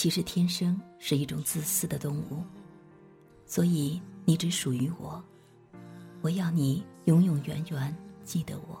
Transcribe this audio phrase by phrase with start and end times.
[0.02, 2.42] ：“其实天生是一种自私的动物，
[3.44, 5.22] 所以你只属于我，
[6.22, 8.80] 我要你永永远远记得我。”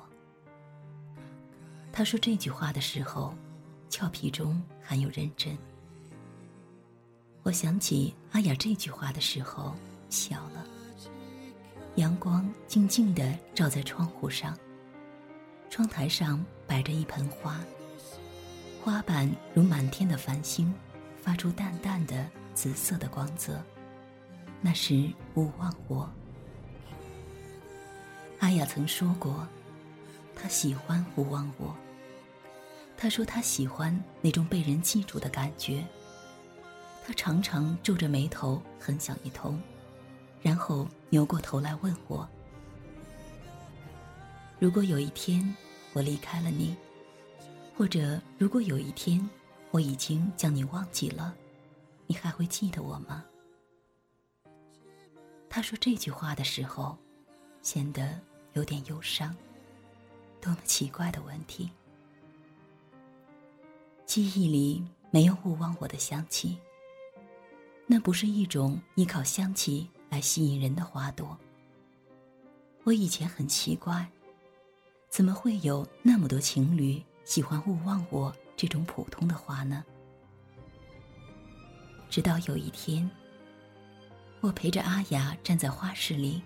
[1.92, 3.34] 他说这句话的时候，
[3.90, 5.54] 俏皮中含有认真。
[7.42, 9.74] 我想起阿雅这句话的时候，
[10.08, 10.66] 笑了。
[11.96, 14.58] 阳光静静地照在窗户上，
[15.68, 17.60] 窗台上摆着一盆花，
[18.82, 20.72] 花瓣如满天的繁星，
[21.22, 23.62] 发出淡淡的紫色的光泽。
[24.60, 26.10] 那是勿忘我。
[28.40, 29.46] 阿雅曾说过，
[30.34, 31.74] 她喜欢勿忘我。
[32.96, 35.84] 她说她喜欢那种被人记住的感觉。
[37.06, 39.60] 她常常皱着眉头很想一通。
[40.42, 42.26] 然后扭过头来问我
[44.58, 45.54] ：“如果有一天
[45.92, 46.74] 我离开了你，
[47.76, 49.28] 或者如果有一天
[49.70, 51.34] 我已经将你忘记了，
[52.06, 53.24] 你还会记得我吗？”
[55.48, 56.96] 他说这句话的时候，
[57.62, 58.20] 显得
[58.52, 59.34] 有点忧伤。
[60.40, 61.70] 多么奇怪的问题！
[64.06, 66.58] 记忆里没有勿忘我的香气，
[67.86, 69.88] 那不是一种依靠香气。
[70.10, 71.38] 来吸引人的花朵。
[72.82, 74.10] 我以前很奇怪，
[75.08, 79.82] 怎么会有那么多情侣喜欢勿忘我这种普通的花呢？
[82.10, 83.10] 直到有一天，
[84.42, 86.42] 我陪着阿雅站在花市里，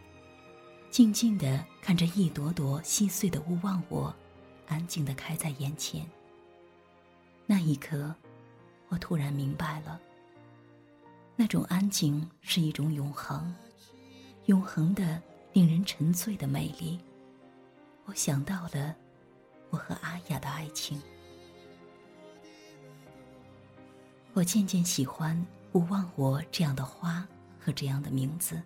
[0.92, 4.14] 静静的看着一朵朵细碎的勿忘我，
[4.68, 6.08] 安静的开在眼前。
[7.46, 8.14] 那一刻，
[8.90, 10.00] 我突然明白了。
[11.34, 13.52] 那种安静是一种永恒，
[14.44, 15.20] 永恒的、
[15.52, 16.96] 令人沉醉的美丽。
[18.04, 18.94] 我想到了
[19.70, 21.02] 我和阿雅的爱情。
[24.34, 25.40] 我渐渐喜欢
[25.74, 27.24] “勿忘我”这样的花
[27.56, 28.60] 和这样的名字。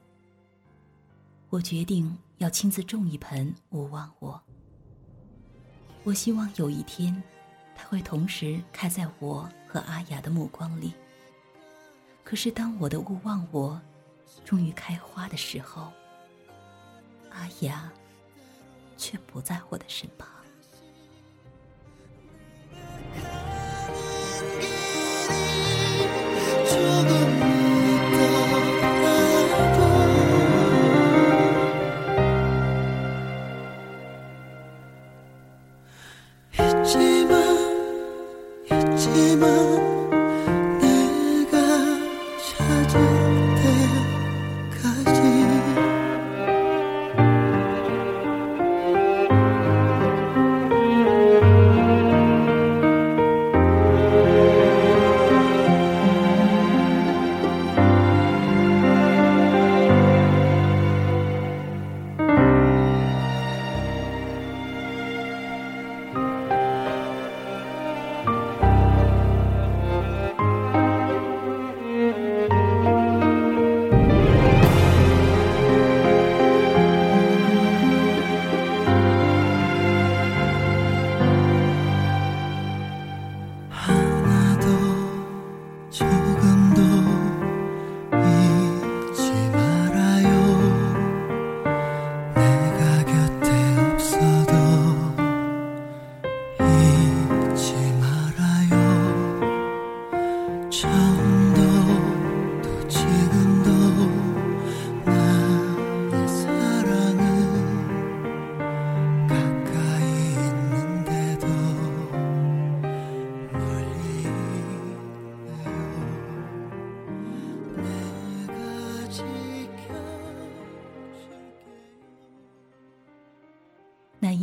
[1.50, 4.42] 我决定要亲自种一盆“勿忘我”。
[6.04, 7.22] 我希望有一天，
[7.76, 10.94] 它会同时开在我和阿雅的目光里。
[12.24, 13.78] 可是，当我的勿忘我
[14.46, 15.92] 终于开花的时候，
[17.30, 17.92] 阿雅
[18.96, 20.37] 却不在我的身旁。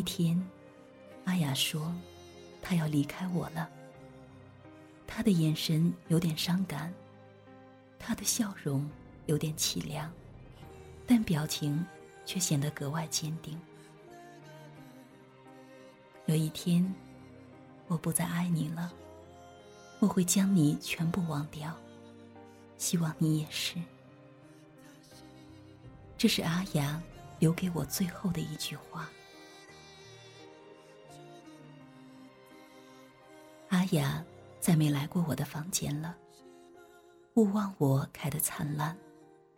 [0.06, 0.42] 天，
[1.26, 1.94] 阿雅说
[2.62, 3.70] ：“她要离开我了。”
[5.08, 6.94] 她的眼神有点伤感，
[8.00, 8.90] 她的笑容
[9.26, 10.12] 有点凄凉，
[11.08, 11.86] 但表情
[12.26, 13.60] 却显得格外坚定。
[16.28, 16.94] 有一天，
[17.88, 18.94] 我不再爱你了，
[20.00, 21.76] 我会将你全部忘掉，
[22.78, 23.76] 希望你也是。
[26.18, 27.02] 这是阿雅
[27.40, 29.10] 留给我最后的一句话。
[33.92, 34.24] 雅
[34.60, 36.16] 再没来过我的房间了。
[37.36, 38.98] 勿忘我开得灿烂，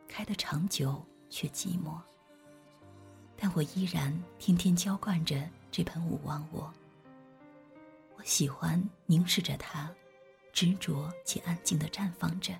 [0.07, 1.99] 开得长久却寂寞。
[3.35, 6.73] 但我依然天天浇灌着这盆勿忘我。
[8.17, 9.93] 我喜欢凝视着它，
[10.51, 12.53] 执着且安静的绽放着。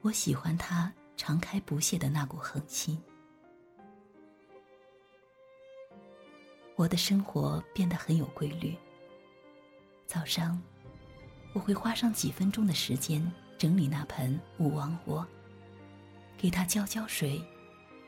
[0.00, 2.98] 我喜欢它常开不懈的那股恒心。
[6.74, 8.74] 我的生活变得很有规律。
[10.12, 10.60] 早上，
[11.54, 15.26] 我会花上几分钟的时间整理那盆勿忘我，
[16.36, 17.42] 给它浇浇水，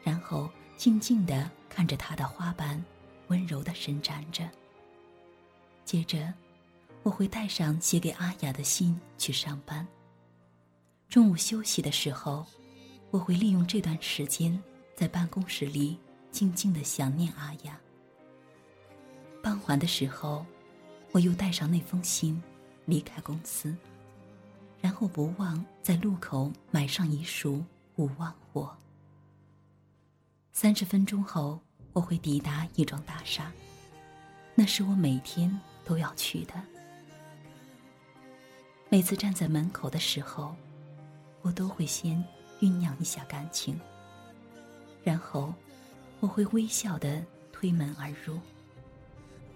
[0.02, 2.84] 然后静静的看着它的花瓣
[3.28, 4.46] 温柔的伸展着。
[5.86, 6.30] 接着，
[7.02, 9.88] 我会带上写给阿雅的信去上班。
[11.08, 12.44] 中午休息的时候，
[13.10, 14.62] 我会利用这段时间
[14.94, 15.98] 在办公室里
[16.30, 17.80] 静静的想念阿雅。
[19.42, 20.44] 傍晚的时候，
[21.14, 22.42] 我又带上那封信
[22.86, 23.72] 离开公司，
[24.80, 27.64] 然后不忘在路口买上一束
[27.98, 28.76] 勿忘我。
[30.50, 31.60] 三十分钟后，
[31.92, 33.52] 我会抵达一幢大厦，
[34.56, 36.54] 那是我每天都要去的。
[38.88, 40.52] 每次站在门口的时候。
[41.42, 42.16] 我都会先
[42.58, 43.78] 酝酿一下感情，
[45.02, 45.52] 然后
[46.20, 47.22] 我会微笑的
[47.52, 48.40] 推门而入，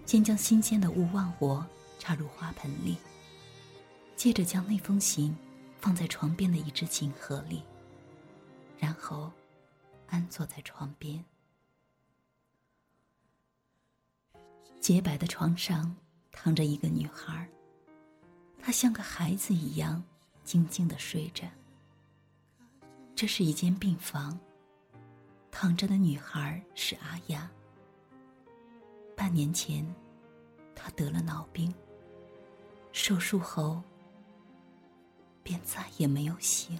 [0.08, 1.62] 先将新鲜的勿忘我
[1.98, 2.96] 插入花盆里，
[4.16, 5.36] 接着将那封信
[5.78, 7.62] 放在床边的一只锦盒里，
[8.78, 9.30] 然后
[10.06, 11.22] 安坐在床边。
[14.80, 15.94] 洁白的床上
[16.32, 17.46] 躺着一个女孩，
[18.62, 20.02] 她像个孩子一样
[20.42, 21.46] 静静的睡着。
[23.14, 24.40] 这是一间病房。
[25.50, 27.50] 躺着的女孩是阿雅。
[29.18, 29.84] 半年前，
[30.76, 31.74] 他得了脑病。
[32.92, 33.82] 手术后，
[35.42, 36.78] 便再也没有醒。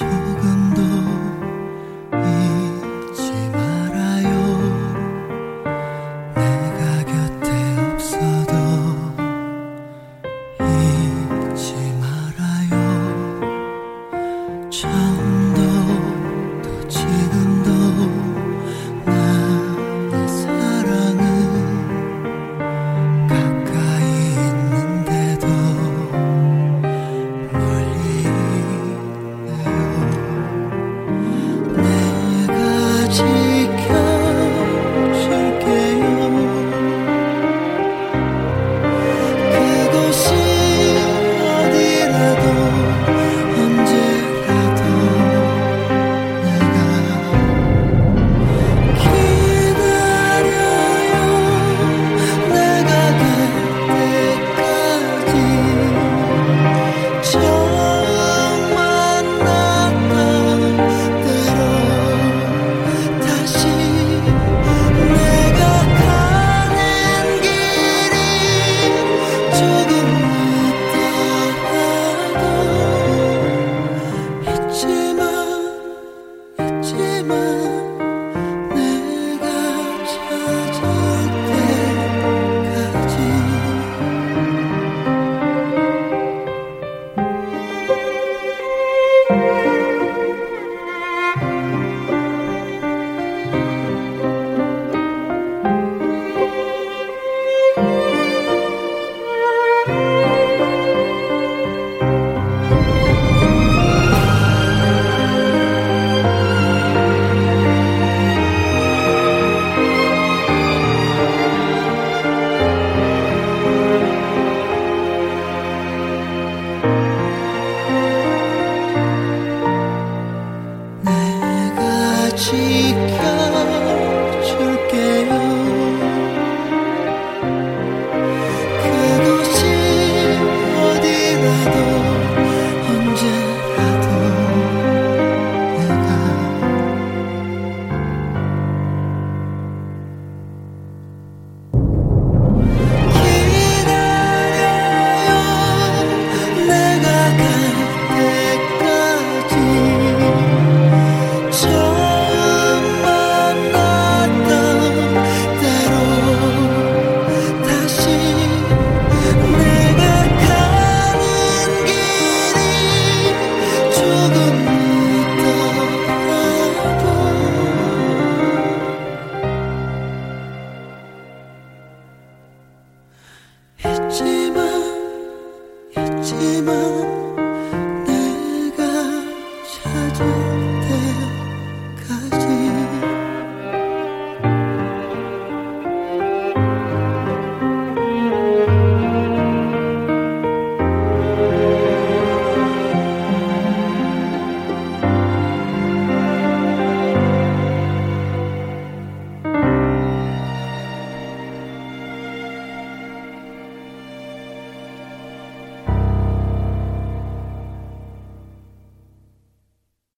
[0.00, 0.25] you.